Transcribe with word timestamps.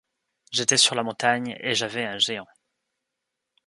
J’étais 0.51 0.77
sur 0.77 0.95
la 0.95 1.03
montagne 1.03 1.55
et 1.59 1.75
j’avais 1.75 2.05
un 2.05 2.17
géant. 2.17 2.47